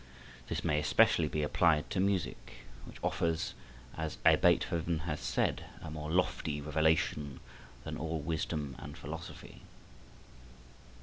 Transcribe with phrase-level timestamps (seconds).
[0.47, 2.53] This may especially be applied to music,
[2.85, 3.53] which offers,
[3.95, 7.39] as a Beethoven has said, a more lofty revelation
[7.83, 9.61] than all wisdom and philosophy.